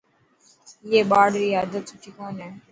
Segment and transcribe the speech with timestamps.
[0.89, 2.49] اي ٻاڙري عادت سٺي ڪون هي.